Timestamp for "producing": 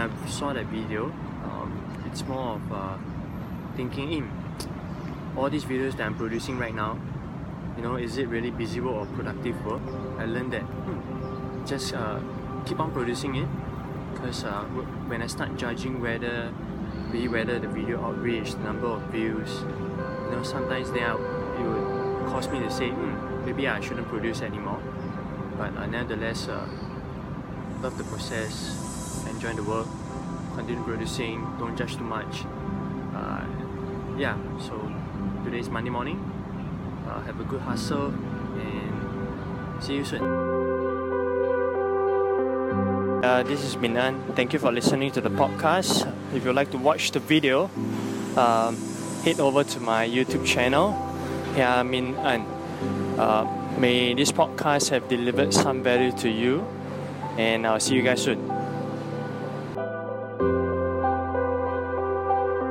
6.14-6.58, 12.92-13.34, 30.84-31.40